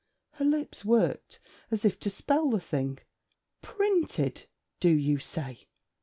[0.31, 1.39] Her lips worked,
[1.69, 2.97] as if to spell the thing.
[3.61, 4.47] 'Printed,
[4.79, 5.67] do you say?'